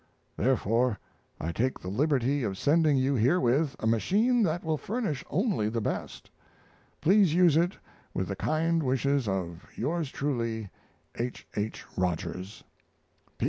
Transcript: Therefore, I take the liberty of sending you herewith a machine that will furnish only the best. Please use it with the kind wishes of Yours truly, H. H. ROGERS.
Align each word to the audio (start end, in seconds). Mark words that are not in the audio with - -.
Therefore, 0.35 0.97
I 1.39 1.51
take 1.51 1.79
the 1.79 1.87
liberty 1.87 2.41
of 2.41 2.57
sending 2.57 2.97
you 2.97 3.13
herewith 3.13 3.75
a 3.77 3.85
machine 3.85 4.41
that 4.41 4.63
will 4.63 4.75
furnish 4.79 5.23
only 5.29 5.69
the 5.69 5.79
best. 5.79 6.31
Please 7.01 7.35
use 7.35 7.55
it 7.55 7.77
with 8.11 8.27
the 8.27 8.35
kind 8.35 8.81
wishes 8.81 9.27
of 9.27 9.63
Yours 9.75 10.09
truly, 10.09 10.71
H. 11.19 11.45
H. 11.55 11.85
ROGERS. 11.95 12.63